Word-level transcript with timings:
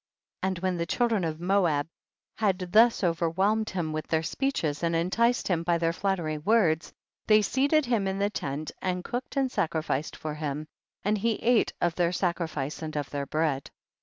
And 0.41 0.57
when 0.57 0.77
the 0.77 0.87
children 0.87 1.23
of 1.23 1.39
Moab 1.39 1.87
had 2.39 2.57
thus 2.71 3.03
overwhelmed 3.03 3.69
him 3.69 3.93
with 3.93 4.07
their 4.07 4.23
speeches, 4.23 4.81
and 4.81 4.95
enticed 4.95 5.47
him 5.47 5.61
by 5.61 5.77
their 5.77 5.93
flattering 5.93 6.41
words, 6.43 6.91
they 7.27 7.43
seated 7.43 7.85
him 7.85 8.07
in 8.07 8.17
the 8.17 8.31
tent 8.31 8.71
and 8.81 9.03
cooked 9.03 9.37
and 9.37 9.51
sacri 9.51 9.81
ficed 9.83 10.15
for 10.15 10.33
him, 10.33 10.65
and 11.05 11.19
he 11.19 11.35
ate 11.35 11.73
of 11.79 11.93
their 11.93 12.11
sa 12.11 12.33
crifice 12.33 12.81
and 12.81 12.95
of 12.97 13.11
their 13.11 13.27
bread. 13.27 13.69